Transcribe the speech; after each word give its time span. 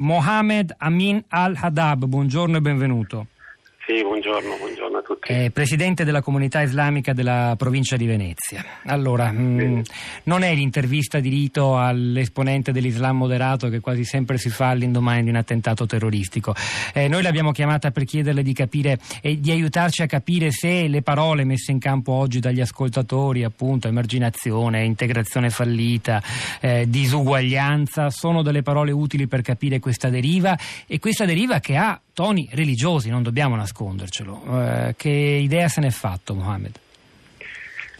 Mohamed 0.00 0.74
Amin 0.78 1.22
Al-Hadab, 1.28 2.06
buongiorno 2.06 2.56
e 2.56 2.60
benvenuto. 2.62 3.26
Sì, 3.84 3.99
buongiorno, 4.10 4.56
buongiorno 4.58 4.98
a 4.98 5.02
tutti. 5.02 5.32
È 5.32 5.50
presidente 5.50 6.02
della 6.02 6.20
comunità 6.20 6.62
islamica 6.62 7.12
della 7.12 7.54
provincia 7.56 7.96
di 7.96 8.06
Venezia. 8.06 8.64
Allora, 8.86 9.30
mh, 9.30 9.38
mm, 9.38 9.80
non 10.24 10.42
è 10.42 10.52
l'intervista 10.52 11.20
di 11.20 11.28
rito 11.28 11.78
all'esponente 11.78 12.72
dell'Islam 12.72 13.18
moderato 13.18 13.68
che 13.68 13.78
quasi 13.78 14.02
sempre 14.02 14.36
si 14.36 14.50
fa 14.50 14.70
all'indomani 14.70 15.22
di 15.22 15.28
un 15.28 15.36
attentato 15.36 15.86
terroristico. 15.86 16.56
Eh, 16.92 17.06
noi 17.06 17.22
l'abbiamo 17.22 17.52
chiamata 17.52 17.92
per 17.92 18.02
chiederle 18.02 18.42
di 18.42 18.52
capire 18.52 18.98
e 19.22 19.38
di 19.38 19.52
aiutarci 19.52 20.02
a 20.02 20.06
capire 20.06 20.50
se 20.50 20.88
le 20.88 21.02
parole 21.02 21.44
messe 21.44 21.70
in 21.70 21.78
campo 21.78 22.10
oggi 22.12 22.40
dagli 22.40 22.60
ascoltatori, 22.60 23.44
appunto, 23.44 23.86
emarginazione, 23.86 24.84
integrazione 24.84 25.50
fallita, 25.50 26.20
eh, 26.60 26.84
disuguaglianza, 26.88 28.10
sono 28.10 28.42
delle 28.42 28.62
parole 28.62 28.90
utili 28.90 29.28
per 29.28 29.42
capire 29.42 29.78
questa 29.78 30.08
deriva 30.08 30.58
e 30.88 30.98
questa 30.98 31.24
deriva 31.24 31.60
che 31.60 31.76
ha 31.76 32.00
toni 32.20 32.46
religiosi, 32.52 33.08
non 33.08 33.22
dobbiamo 33.22 33.56
nascondercelo. 34.00 34.42
Eh, 34.62 34.94
che 34.96 35.08
idea 35.08 35.68
se 35.68 35.80
n'è 35.80 35.90
fatto 35.90 36.34
Mohammed? 36.34 36.78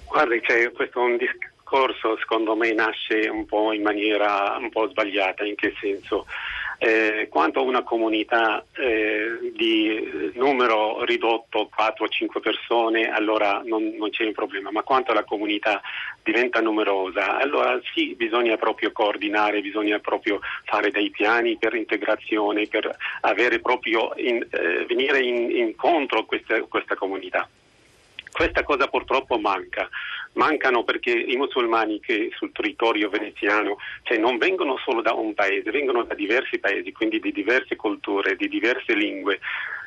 Guardi, 0.06 0.40
cioè, 0.44 0.72
questo 0.72 1.00
è 1.00 1.04
un 1.04 1.16
discorso 1.16 2.16
secondo 2.18 2.56
me 2.56 2.72
nasce 2.72 3.28
un 3.28 3.46
po' 3.46 3.72
in 3.72 3.82
maniera 3.82 4.56
un 4.58 4.70
po' 4.70 4.88
sbagliata, 4.88 5.44
in 5.44 5.54
che 5.54 5.74
senso? 5.80 6.26
Eh, 6.82 7.28
quanto 7.28 7.62
una 7.62 7.82
comunità 7.82 8.64
eh, 8.72 9.52
di 9.54 10.32
numero 10.32 11.04
ridotto 11.04 11.68
4 11.70 12.06
o 12.06 12.08
5 12.08 12.40
persone 12.40 13.10
allora 13.10 13.60
non, 13.62 13.94
non, 13.98 14.08
c'è 14.08 14.24
un 14.24 14.32
problema, 14.32 14.70
ma 14.70 14.80
quanto 14.80 15.12
la 15.12 15.24
comunità 15.24 15.82
diventa 16.22 16.62
numerosa 16.62 17.36
allora 17.36 17.78
sì 17.92 18.14
bisogna 18.14 18.56
proprio 18.56 18.92
coordinare, 18.92 19.60
bisogna 19.60 19.98
proprio 19.98 20.40
fare 20.64 20.90
dei 20.90 21.10
piani 21.10 21.58
per 21.58 21.74
integrazione, 21.74 22.66
per 22.66 22.96
avere 23.20 23.60
proprio 23.60 24.14
in, 24.16 24.42
eh, 24.48 24.86
venire 24.86 25.20
in, 25.20 25.50
incontro 25.50 26.20
a 26.20 26.24
questa, 26.24 26.62
questa 26.62 26.94
comunità. 26.94 27.46
Questa 28.32 28.62
cosa 28.62 28.86
purtroppo 28.86 29.38
manca 29.38 29.86
mancano 30.32 30.84
perché 30.84 31.10
i 31.10 31.36
musulmani 31.36 32.00
che 32.00 32.30
sul 32.36 32.52
territorio 32.52 33.08
veneziano 33.08 33.78
cioè, 34.02 34.18
non 34.18 34.38
vengono 34.38 34.78
solo 34.84 35.02
da 35.02 35.12
un 35.12 35.34
paese, 35.34 35.70
vengono 35.70 36.04
da 36.04 36.14
diversi 36.14 36.58
paesi, 36.58 36.92
quindi 36.92 37.20
di 37.20 37.32
diverse 37.32 37.76
culture, 37.76 38.36
di 38.36 38.48
diverse 38.48 38.94
lingue 38.94 39.40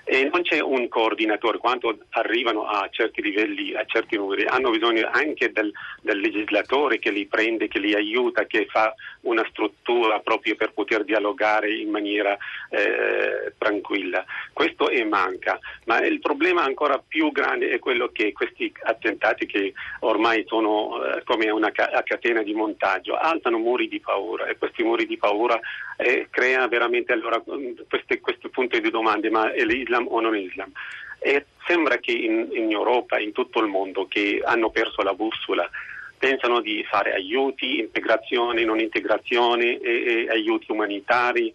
e 0.05 0.29
non 0.31 0.41
c'è 0.41 0.59
un 0.59 0.89
coordinatore 0.89 1.57
quando 1.57 1.97
arrivano 2.09 2.65
a 2.65 2.87
certi 2.91 3.21
livelli, 3.21 3.73
a 3.73 3.85
certi 3.85 4.17
numeri, 4.17 4.45
hanno 4.45 4.69
bisogno 4.69 5.07
anche 5.09 5.51
del, 5.51 5.71
del, 6.01 6.19
legislatore 6.19 6.99
che 6.99 7.09
li 7.09 7.25
prende, 7.25 7.69
che 7.69 7.79
li 7.79 7.93
aiuta, 7.93 8.45
che 8.45 8.65
fa 8.69 8.93
una 9.21 9.45
struttura 9.49 10.19
proprio 10.19 10.55
per 10.55 10.73
poter 10.73 11.05
dialogare 11.05 11.73
in 11.73 11.89
maniera 11.89 12.37
eh, 12.69 13.53
tranquilla. 13.57 14.25
Questo 14.51 14.89
è 14.89 15.03
manca, 15.03 15.57
ma 15.85 16.01
il 16.01 16.19
problema 16.19 16.63
ancora 16.63 17.01
più 17.05 17.31
grande 17.31 17.69
è 17.69 17.79
quello 17.79 18.09
che 18.11 18.33
questi 18.33 18.71
attentati 18.83 19.45
che 19.45 19.73
ormai 20.01 20.43
sono 20.47 21.01
eh, 21.05 21.23
come 21.23 21.49
una 21.49 21.71
ca- 21.71 22.03
catena 22.03 22.43
di 22.43 22.53
montaggio, 22.53 23.15
alzano 23.15 23.57
muri 23.57 23.87
di 23.87 24.01
paura 24.01 24.47
e 24.47 24.57
questi 24.57 24.83
muri 24.83 25.05
di 25.05 25.17
paura 25.17 25.57
eh, 25.97 26.27
creano 26.29 26.67
veramente 26.67 27.13
allora 27.13 27.41
questi, 27.87 28.19
questi 28.19 28.49
punti 28.49 28.81
di 28.81 28.89
domande, 28.89 29.29
ma 29.29 29.49
l'Islam 29.51 29.92
Islam 29.93 30.07
o 30.09 30.19
non 30.19 30.35
Islam. 30.35 30.71
E 31.19 31.45
sembra 31.65 31.97
che 31.97 32.11
in, 32.11 32.49
in 32.51 32.71
Europa, 32.71 33.19
in 33.19 33.31
tutto 33.31 33.59
il 33.61 33.67
mondo, 33.67 34.07
che 34.07 34.41
hanno 34.43 34.71
perso 34.71 35.01
la 35.03 35.13
bussola, 35.13 35.69
pensano 36.17 36.59
di 36.59 36.83
fare 36.83 37.13
aiuti, 37.13 37.79
integrazione, 37.79 38.63
non 38.65 38.79
integrazione, 38.79 39.79
e, 39.79 40.25
e 40.25 40.29
aiuti 40.29 40.71
umanitari, 40.71 41.53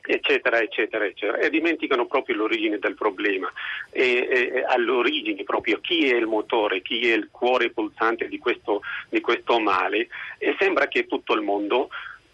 eccetera, 0.00 0.60
eccetera, 0.60 1.04
eccetera, 1.04 1.38
e 1.38 1.50
dimenticano 1.50 2.06
proprio 2.06 2.36
l'origine 2.36 2.78
del 2.78 2.94
problema, 2.94 3.52
e, 3.90 4.26
e, 4.30 4.64
all'origine 4.66 5.42
proprio 5.42 5.80
chi 5.80 6.10
è 6.10 6.16
il 6.16 6.26
motore, 6.26 6.80
chi 6.80 7.10
è 7.10 7.14
il 7.14 7.28
cuore 7.30 7.70
pulsante 7.70 8.26
di 8.28 8.38
questo, 8.38 8.80
di 9.10 9.20
questo 9.20 9.58
male. 9.58 10.08
E 10.38 10.56
sembra 10.58 10.86
che 10.88 11.06
tutto 11.06 11.34
il 11.34 11.42
mondo 11.42 11.90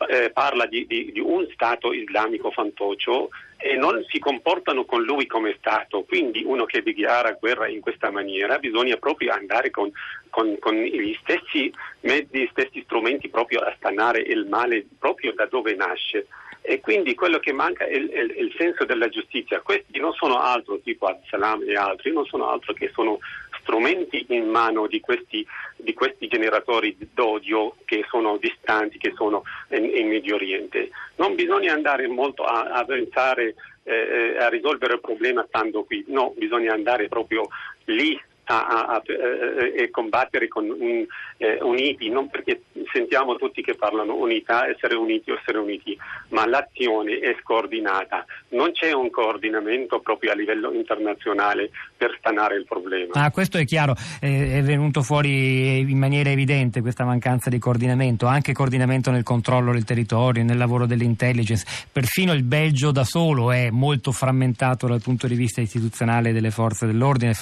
eh, 0.07 0.31
parla 0.31 0.67
di, 0.67 0.87
di, 0.87 1.13
di, 1.13 1.21
un 1.21 1.47
Stato 1.53 1.93
islamico 1.93 2.51
fantoccio 2.51 3.31
e 3.57 3.77
non 3.77 4.05
si 4.09 4.19
comportano 4.19 4.85
con 4.85 5.03
lui 5.03 5.27
come 5.27 5.57
Stato. 5.59 6.03
Quindi 6.03 6.43
uno 6.45 6.65
che 6.65 6.83
dichiara 6.83 7.33
guerra 7.33 7.69
in 7.69 7.81
questa 7.81 8.11
maniera 8.11 8.59
bisogna 8.59 8.97
proprio 8.97 9.33
andare 9.33 9.71
con, 9.71 9.91
con, 10.31 10.57
con 10.59 10.75
gli 10.75 11.17
stessi 11.21 11.73
mezzi, 12.01 12.39
gli 12.39 12.49
stessi 12.51 12.83
strumenti 12.83 13.29
proprio 13.29 13.61
a 13.61 13.73
stanare 13.77 14.21
il 14.21 14.47
male 14.47 14.87
proprio 14.99 15.33
da 15.33 15.47
dove 15.47 15.75
nasce. 15.75 16.27
E 16.67 16.81
quindi 16.81 17.15
quello 17.15 17.39
che 17.41 17.53
manca 17.53 17.85
è 17.85 17.95
il, 17.95 18.09
è 18.09 18.21
il 18.21 18.55
senso 18.57 18.85
della 18.85 19.09
giustizia. 19.09 19.61
Questi 19.61 19.99
non 19.99 20.13
sono 20.15 20.41
altro, 20.41 20.81
tipo 20.81 21.07
Absalam 21.07 21.63
e 21.67 21.77
altri, 21.77 22.11
non 22.13 22.25
sono 22.25 22.49
altro 22.49 22.73
che 22.73 22.91
sono 22.95 23.19
strumenti 23.65 24.27
in 24.29 24.49
mano 24.49 24.87
di 24.87 25.01
questi, 25.01 25.45
di 25.77 25.93
questi 25.95 26.29
generatori 26.29 26.97
d'odio 27.13 27.75
che 27.85 28.05
sono 28.09 28.37
distanti, 28.37 28.99
che 28.99 29.13
sono 29.17 29.43
in, 29.71 29.85
in 29.85 30.09
Medio 30.09 30.37
Oriente. 30.37 30.91
Non 31.17 31.35
bisogna 31.35 31.73
andare 31.73 32.07
molto 32.07 32.45
a, 32.45 32.65
a 32.71 32.85
pensare 32.85 33.55
eh, 33.83 34.37
a 34.39 34.49
risolvere 34.49 34.95
il 34.95 35.01
problema 35.01 35.45
stando 35.49 35.85
qui, 35.85 36.05
no, 36.09 36.33
bisogna 36.37 36.73
andare 36.73 37.09
proprio 37.09 37.49
lì 37.87 38.21
a, 38.45 38.67
a, 38.67 38.85
a, 38.87 38.97
a 38.97 39.91
combattere 39.91 40.49
con 40.49 40.69
un, 40.69 41.07
eh, 41.37 41.59
uniti, 41.63 42.09
non 42.09 42.29
perché 42.29 42.63
sentiamo 42.93 43.37
tutti 43.37 43.63
che 43.63 43.75
parlano 43.75 44.15
unità, 44.15 44.69
essere 44.69 44.95
uniti, 44.95 45.31
essere 45.31 45.59
uniti, 45.59 45.97
ma 46.29 46.47
l'azione 46.47 47.19
è 47.19 47.37
scordinata, 47.41 48.25
non 48.51 48.73
c'è 48.73 48.93
un 48.93 49.11
coordinamento 49.11 50.01
proprio 50.01 50.33
a 50.33 50.35
livello 50.35 50.73
internazionale 50.73 51.71
per 51.97 52.17
stanare 52.19 52.57
il 52.57 52.65
problema. 52.65 53.13
Ah, 53.15 53.31
questo 53.31 53.59
è 53.59 53.65
chiaro, 53.65 53.95
è 54.21 54.63
venuto 54.63 55.03
fuori 55.03 55.79
in 55.79 55.99
maniera 55.99 56.31
evidente 56.31 56.81
questa 56.81 57.05
mancanza 57.05 57.51
di 57.51 57.59
coordinamento, 57.59 58.27
anche 58.27 58.53
coordinamento 58.53 59.11
nel 59.11 59.23
controllo 59.23 59.73
del 59.73 59.85
territorio, 59.85 60.45
nel 60.45 60.59
lavoro 60.59 60.87
dell'intelligence, 60.87 61.65
perfino 61.91 62.33
il 62.33 62.43
Belgio 62.43 62.91
da 62.91 63.05
solo 63.05 63.51
è 63.51 63.71
molto 63.71 64.13
frammentato 64.13 64.87
dal 64.87 65.01
punto 65.01 65.27
di 65.27 65.35
vista 65.35 65.61
istituzionale 65.61 66.33
delle 66.33 66.51
forze 66.51 66.87
dell'ordine, 66.87 67.35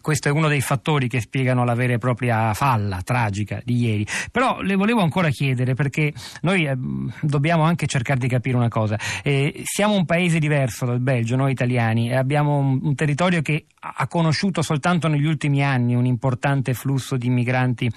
questo 0.00 0.28
è 0.28 0.30
uno 0.38 0.48
dei 0.48 0.60
fattori 0.60 1.08
che 1.08 1.20
spiegano 1.20 1.64
la 1.64 1.74
vera 1.74 1.94
e 1.94 1.98
propria 1.98 2.54
falla 2.54 3.00
tragica 3.02 3.60
di 3.64 3.76
ieri. 3.76 4.06
Però 4.30 4.60
le 4.60 4.74
volevo 4.76 5.00
ancora 5.00 5.28
chiedere, 5.28 5.74
perché 5.74 6.12
noi 6.42 6.66
eh, 6.66 6.76
dobbiamo 7.20 7.64
anche 7.64 7.86
cercare 7.86 8.18
di 8.18 8.28
capire 8.28 8.56
una 8.56 8.68
cosa. 8.68 8.98
Eh, 9.22 9.62
siamo 9.64 9.94
un 9.94 10.04
paese 10.04 10.38
diverso 10.38 10.86
dal 10.86 11.00
Belgio, 11.00 11.36
noi 11.36 11.52
italiani, 11.52 12.14
abbiamo 12.14 12.58
un, 12.58 12.78
un 12.82 12.94
territorio 12.94 13.42
che 13.42 13.66
ha 13.80 14.06
conosciuto 14.08 14.62
soltanto 14.62 15.08
negli 15.08 15.24
ultimi 15.24 15.62
anni 15.62 15.94
un 15.94 16.04
importante 16.04 16.74
flusso 16.74 17.16
di 17.16 17.26
immigranti 17.26 17.90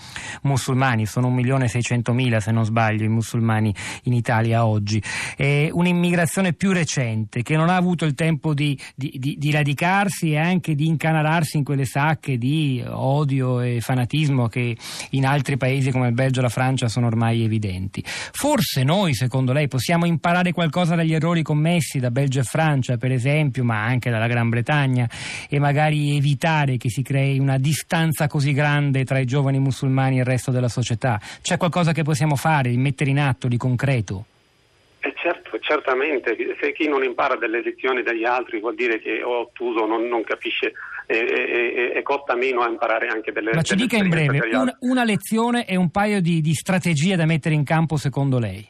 musulmani, 0.43 1.05
sono 1.05 1.29
1.600.000 1.29 2.37
se 2.37 2.51
non 2.51 2.65
sbaglio 2.65 3.03
i 3.03 3.09
musulmani 3.09 3.73
in 4.03 4.13
Italia 4.13 4.65
oggi. 4.65 5.01
È 5.35 5.69
un'immigrazione 5.71 6.53
più 6.53 6.71
recente 6.71 7.41
che 7.41 7.55
non 7.55 7.69
ha 7.69 7.75
avuto 7.75 8.05
il 8.05 8.13
tempo 8.13 8.53
di, 8.53 8.77
di, 8.95 9.13
di, 9.17 9.35
di 9.37 9.51
radicarsi 9.51 10.31
e 10.31 10.37
anche 10.37 10.75
di 10.75 10.87
incanalarsi 10.87 11.57
in 11.57 11.63
quelle 11.63 11.85
sacche 11.85 12.30
anche 12.31 12.37
di 12.37 12.83
odio 12.87 13.61
e 13.61 13.79
fanatismo 13.81 14.47
che 14.47 14.75
in 15.11 15.25
altri 15.25 15.57
paesi 15.57 15.91
come 15.91 16.07
il 16.07 16.13
Belgio 16.13 16.39
e 16.39 16.43
la 16.43 16.49
Francia 16.49 16.87
sono 16.87 17.07
ormai 17.07 17.43
evidenti. 17.43 18.01
Forse 18.05 18.83
noi, 18.83 19.13
secondo 19.13 19.51
lei, 19.51 19.67
possiamo 19.67 20.05
imparare 20.05 20.53
qualcosa 20.53 20.95
dagli 20.95 21.13
errori 21.13 21.41
commessi 21.41 21.99
da 21.99 22.11
Belgio 22.11 22.39
e 22.39 22.43
Francia, 22.43 22.97
per 22.97 23.11
esempio, 23.11 23.63
ma 23.63 23.83
anche 23.83 24.09
dalla 24.09 24.27
Gran 24.27 24.49
Bretagna 24.49 25.09
e 25.49 25.59
magari 25.59 26.15
evitare 26.15 26.77
che 26.77 26.89
si 26.89 27.01
crei 27.01 27.39
una 27.39 27.57
distanza 27.57 28.27
così 28.27 28.53
grande 28.53 29.03
tra 29.03 29.19
i 29.19 29.25
giovani 29.25 29.59
musulmani 29.59 30.17
e 30.17 30.19
il 30.19 30.25
resto 30.25 30.51
della 30.51 30.69
società. 30.69 31.19
C'è 31.41 31.57
qualcosa 31.57 31.91
che 31.91 32.03
possiamo 32.03 32.35
fare, 32.35 32.75
mettere 32.77 33.09
in 33.09 33.19
atto 33.19 33.47
di 33.47 33.57
concreto? 33.57 34.25
Eh 35.03 35.13
certo, 35.15 35.57
certamente, 35.59 36.35
se 36.59 36.73
chi 36.73 36.87
non 36.87 37.03
impara 37.03 37.35
delle 37.35 37.63
lezioni 37.63 38.03
degli 38.03 38.23
altri 38.23 38.59
vuol 38.59 38.75
dire 38.75 38.99
che 38.99 39.23
o 39.23 39.39
ottuso 39.39 39.87
non, 39.87 40.07
non 40.07 40.23
capisce 40.23 40.73
e, 41.11 41.93
e, 41.93 41.97
e, 41.97 42.01
costa 42.03 42.35
meno 42.35 42.61
a 42.61 42.69
imparare 42.69 43.07
anche 43.07 43.31
delle 43.31 43.51
Ma 43.53 43.61
ci 43.61 43.75
dica 43.75 43.97
in 43.97 44.09
breve 44.09 44.39
una, 44.53 44.75
una, 44.79 45.03
lezione 45.03 45.65
e 45.65 45.75
un 45.75 45.89
paio 45.89 46.21
di, 46.21 46.41
di 46.41 46.53
strategie 46.53 47.15
da 47.15 47.25
mettere 47.25 47.55
in 47.55 47.63
campo 47.63 47.97
secondo 47.97 48.39
lei. 48.39 48.65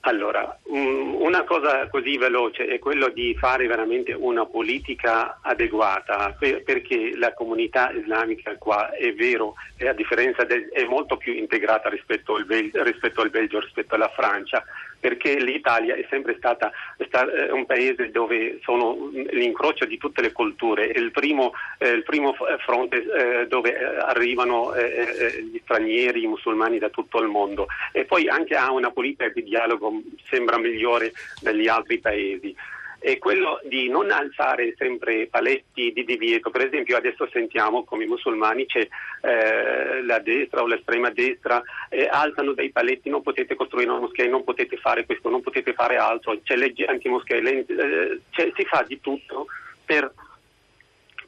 Allora, 0.00 0.58
una 0.70 1.44
cosa 1.44 1.88
così 1.88 2.18
veloce 2.18 2.66
è 2.66 2.78
quello 2.78 3.08
di 3.08 3.34
fare 3.38 3.66
veramente 3.66 4.12
una 4.12 4.44
politica 4.44 5.38
adeguata, 5.40 6.36
perché 6.38 7.16
la 7.16 7.32
comunità 7.32 7.90
islamica 7.92 8.54
qua 8.58 8.90
è 8.92 9.12
vero, 9.14 9.54
è, 9.76 9.84
del, 9.94 10.68
è 10.68 10.84
molto 10.84 11.16
più 11.16 11.32
integrata 11.32 11.88
rispetto 11.88 12.34
al, 12.34 12.44
Belgio, 12.44 12.82
rispetto 12.82 13.22
al 13.22 13.30
Belgio, 13.30 13.60
rispetto 13.60 13.94
alla 13.94 14.10
Francia, 14.10 14.62
perché 15.00 15.38
l'Italia 15.38 15.94
è 15.94 16.04
sempre 16.10 16.34
stata 16.36 16.70
eh, 16.98 17.50
un 17.52 17.64
paese 17.66 18.10
dove 18.10 18.58
sono 18.62 19.10
l'incrocio 19.30 19.84
di 19.84 19.96
tutte 19.96 20.20
le 20.20 20.32
culture, 20.32 20.88
è 20.88 20.98
il 20.98 21.12
primo, 21.12 21.52
eh, 21.78 21.90
il 21.90 22.02
primo 22.02 22.34
fronte 22.64 22.96
eh, 22.96 23.46
dove 23.46 23.74
eh, 23.74 23.84
arrivano 23.84 24.74
eh, 24.74 24.82
eh, 24.84 25.42
gli 25.42 25.60
stranieri, 25.62 26.24
i 26.24 26.26
musulmani 26.26 26.78
da 26.78 26.88
tutto 26.88 27.20
il 27.20 27.28
mondo. 27.28 27.68
E 27.92 28.04
poi 28.04 28.28
anche 28.28 28.56
ha 28.56 28.70
una 28.72 28.90
politica 28.90 29.28
di 29.28 29.44
dialogo, 29.44 30.02
sembra 30.28 30.57
migliore 30.58 31.12
degli 31.40 31.68
altri 31.68 31.98
paesi 31.98 32.54
è 33.00 33.16
quello 33.18 33.60
di 33.64 33.88
non 33.88 34.10
alzare 34.10 34.74
sempre 34.76 35.28
paletti 35.28 35.92
di 35.92 36.04
divieto. 36.04 36.50
Per 36.50 36.66
esempio 36.66 36.96
adesso 36.96 37.28
sentiamo 37.30 37.84
come 37.84 38.04
i 38.04 38.08
musulmani 38.08 38.66
c'è 38.66 38.86
eh, 39.22 40.02
la 40.02 40.18
destra 40.18 40.62
o 40.62 40.66
l'estrema 40.66 41.10
destra 41.10 41.62
eh, 41.88 42.08
alzano 42.10 42.52
dei 42.52 42.70
paletti, 42.70 43.08
non 43.08 43.22
potete 43.22 43.54
costruire 43.54 43.90
una 43.90 44.00
moschea, 44.00 44.28
non 44.28 44.44
potete 44.44 44.76
fare 44.76 45.06
questo, 45.06 45.30
non 45.30 45.42
potete 45.42 45.72
fare 45.74 45.96
altro, 45.96 46.38
c'è 46.42 46.56
legge 46.56 46.86
antimoschea, 46.86 47.38
eh, 47.38 48.20
si 48.30 48.64
fa 48.64 48.84
di 48.86 49.00
tutto 49.00 49.46
per 49.84 50.12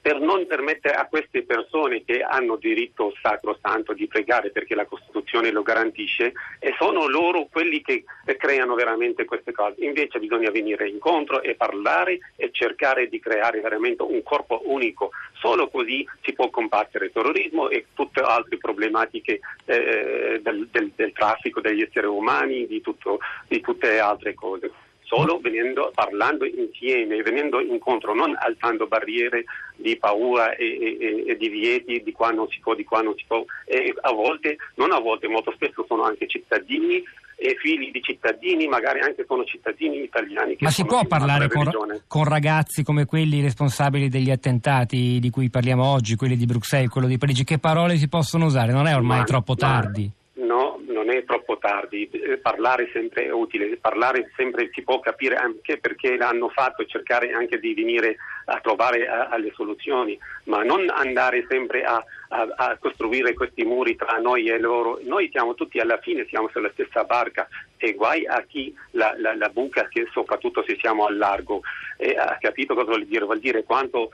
per 0.01 0.19
non 0.19 0.47
permettere 0.47 0.95
a 0.95 1.07
queste 1.07 1.43
persone 1.43 2.05
che 2.05 2.23
hanno 2.23 2.57
diritto 2.57 3.13
sacrosanto 3.21 3.93
di 3.93 4.07
pregare 4.07 4.51
perché 4.51 4.75
la 4.75 4.87
Costituzione 4.87 5.51
lo 5.51 5.63
garantisce 5.63 6.33
e 6.59 6.75
sono 6.79 7.07
loro 7.07 7.49
quelli 7.51 7.83
che 7.83 8.05
creano 8.39 8.75
veramente 8.75 9.25
queste 9.25 9.53
cose. 9.53 9.85
Invece 9.85 10.19
bisogna 10.19 10.51
venire 10.51 10.89
incontro 10.89 11.43
e 11.43 11.55
parlare 11.55 12.19
e 12.37 12.51
cercare 12.53 13.09
di 13.09 13.21
creare 13.21 13.61
veramente 13.61 14.03
un 14.03 14.23
corpo 14.23 14.63
unico. 14.65 15.11
Solo 15.35 15.69
così 15.69 16.07
si 16.23 16.33
può 16.33 16.49
combattere 16.49 17.07
il 17.07 17.13
terrorismo 17.13 17.69
e 17.69 17.87
tutte 17.95 18.21
altre 18.21 18.57
problematiche 18.57 19.41
eh, 19.67 20.41
del, 20.43 20.69
del, 20.71 20.93
del, 20.95 21.13
traffico 21.13 21.61
degli 21.61 21.83
esseri 21.83 22.07
umani, 22.07 22.67
di, 22.67 22.81
tutto, 22.81 23.19
di 23.49 23.61
tutte 23.61 23.89
le 23.89 24.01
altre 24.01 24.35
cose 24.35 24.71
solo 25.11 25.41
venendo, 25.41 25.91
parlando 25.93 26.45
insieme, 26.45 27.21
venendo 27.21 27.61
incontro, 27.61 28.15
non 28.15 28.37
alzando 28.39 28.87
barriere 28.87 29.45
di 29.75 29.97
paura 29.97 30.55
e, 30.55 30.65
e, 31.01 31.25
e, 31.27 31.37
divieti 31.37 32.01
di 32.01 32.13
qua 32.13 32.31
non 32.31 32.49
si 32.49 32.61
può, 32.61 32.75
di 32.77 32.85
qua 32.85 33.03
non 33.03 33.15
si 33.17 33.25
può. 33.27 33.45
E 33.65 33.93
a 34.03 34.13
volte, 34.13 34.57
non 34.77 34.93
a 34.93 35.01
volte, 35.01 35.27
molto 35.27 35.51
spesso 35.51 35.85
sono 35.89 36.05
anche 36.05 36.29
cittadini 36.29 37.03
e 37.35 37.57
figli 37.59 37.91
di 37.91 38.01
cittadini, 38.03 38.69
magari 38.69 39.01
anche 39.01 39.25
sono 39.27 39.43
cittadini 39.45 40.03
italiani. 40.03 40.57
Ma 40.61 40.71
si 40.71 40.85
può 40.85 41.05
parlare 41.05 41.49
con, 41.49 41.69
con, 42.07 42.25
ragazzi 42.25 42.85
come 42.85 43.05
quelli 43.05 43.41
responsabili 43.41 44.09
degli 44.09 44.31
attentati 44.31 45.19
di 45.19 45.31
cui 45.31 45.51
parliamo 45.51 45.85
oggi, 45.85 46.15
quelli 46.15 46.37
di 46.37 46.47
Bruxelles, 46.47 46.91
quello 46.91 47.09
di 47.09 47.19
Parigi? 47.19 47.43
Che 47.43 47.59
parole 47.59 47.97
si 47.97 48.09
possono 48.09 48.45
usare? 48.45 48.71
Non 48.71 48.87
è 48.87 48.95
ormai 48.95 49.21
ma, 49.21 49.25
troppo 49.25 49.57
tardi? 49.57 50.19
Non 51.01 51.09
è 51.09 51.25
troppo 51.25 51.57
tardi, 51.57 52.11
eh, 52.11 52.37
parlare 52.37 52.91
sempre 52.93 53.25
è 53.25 53.31
utile, 53.31 53.79
parlare 53.79 54.31
sempre 54.37 54.69
si 54.71 54.83
può 54.83 55.01
capire 55.01 55.37
anche 55.37 55.79
perché 55.79 56.19
l'hanno 56.19 56.51
fatto 56.51 56.85
cercare 56.85 57.33
anche 57.33 57.59
di 57.59 57.73
venire 57.73 58.17
a 58.45 58.61
trovare 58.61 59.07
alle 59.09 59.51
soluzioni, 59.55 60.19
ma 60.45 60.63
non 60.63 60.91
andare 60.91 61.47
sempre 61.49 61.85
a, 61.85 62.05
a, 62.29 62.49
a, 62.55 62.77
costruire 62.79 63.33
questi 63.33 63.65
muri 63.65 63.97
tra 63.97 64.19
noi 64.19 64.49
e 64.49 64.59
loro. 64.59 64.99
Noi 65.05 65.31
siamo 65.33 65.55
tutti 65.55 65.79
alla 65.79 65.97
fine, 65.99 66.27
siamo 66.29 66.51
sulla 66.51 66.71
stessa 66.73 67.05
barca 67.05 67.49
e 67.79 67.95
guai 67.95 68.27
a 68.27 68.45
chi 68.47 68.75
la, 68.91 69.15
la, 69.17 69.35
la 69.35 69.49
buca, 69.49 69.89
che 69.89 70.07
soprattutto 70.13 70.63
se 70.67 70.77
siamo 70.79 71.07
al 71.07 71.17
largo. 71.17 71.63
E 71.97 72.15
ha 72.15 72.37
capito 72.39 72.75
cosa 72.75 72.89
vuol 72.89 73.07
dire? 73.07 73.25
Vuol 73.25 73.41
dire 73.41 73.65
quanto 73.65 74.11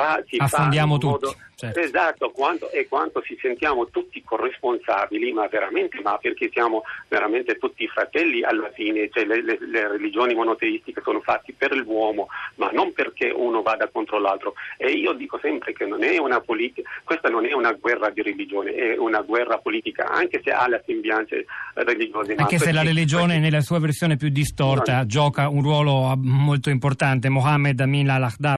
fa, 0.00 0.22
si 0.26 0.36
affondiamo 0.38 0.94
fa 0.94 1.00
tutti. 1.00 1.24
Modo, 1.26 1.36
certo. 1.54 1.80
Esatto, 1.80 2.30
quanto, 2.30 2.70
e 2.70 2.88
quanto 2.88 3.20
ci 3.22 3.36
sentiamo 3.40 3.88
tutti 3.88 4.22
corresponsabili, 4.22 5.32
ma 5.32 5.46
veramente, 5.48 6.00
ma 6.00 6.16
perché 6.16 6.48
siamo 6.52 6.82
veramente 7.08 7.56
tutti 7.58 7.86
fratelli 7.86 8.42
alla 8.42 8.70
fine, 8.72 9.08
cioè 9.12 9.24
le, 9.24 9.42
le, 9.42 9.58
le, 9.60 9.88
religioni 9.88 10.34
monoteistiche 10.34 11.02
sono 11.02 11.20
fatte 11.20 11.52
per 11.56 11.74
l'uomo, 11.76 12.28
ma 12.56 12.70
non 12.72 12.92
perché 12.92 13.30
uno 13.30 13.62
vada 13.62 13.88
contro 13.88 14.18
l'altro. 14.18 14.54
E 14.76 14.90
io 14.90 15.12
dico 15.12 15.38
sempre 15.42 15.72
che 15.72 15.84
non 15.84 16.02
è 16.02 16.18
una 16.18 16.40
politica, 16.40 16.88
questa 17.04 17.28
non 17.28 17.44
è 17.44 17.52
una 17.52 17.72
guerra 17.72 18.10
di 18.10 18.22
religione, 18.22 18.72
è 18.72 18.96
una 18.96 19.20
guerra 19.20 19.58
politica, 19.58 20.08
anche 20.08 20.40
se 20.42 20.50
ha 20.50 20.66
le 20.68 20.82
sembianze 20.86 21.44
religiose. 21.74 22.34
Anche 22.34 22.58
se 22.58 22.72
la 22.72 22.82
religione 22.82 23.38
nella 23.38 23.60
sua 23.60 23.78
versione 23.78 24.16
più 24.16 24.28
distorta 24.30 24.98
no. 24.98 25.06
gioca 25.06 25.48
un 25.48 25.62
ruolo 25.62 26.14
molto 26.16 26.70
importante. 26.70 27.28
Mohammed 27.28 27.80
Amin 27.80 28.08
al 28.08 28.20